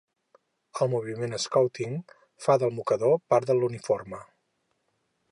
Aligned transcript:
El 0.83 0.87
moviment 0.93 1.35
Scouting 1.43 1.93
fa 2.45 2.55
del 2.63 2.73
mocador 2.77 3.13
part 3.33 3.51
del 3.51 3.61
uniforme. 3.67 4.23